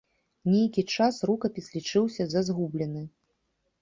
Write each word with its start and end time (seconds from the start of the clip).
Нейкі 0.53 0.83
час 0.95 1.19
рукапіс 1.31 1.69
лічыўся 1.75 2.23
за 2.33 2.47
згублены. 2.51 3.09